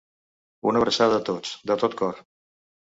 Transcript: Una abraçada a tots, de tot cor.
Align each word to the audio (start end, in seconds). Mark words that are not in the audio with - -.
Una 0.71 0.81
abraçada 0.83 1.21
a 1.21 1.23
tots, 1.31 1.53
de 1.73 1.81
tot 1.85 2.01
cor. 2.03 2.23